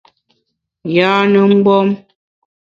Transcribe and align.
Yâne 0.95 1.39
mgbom! 1.49 1.89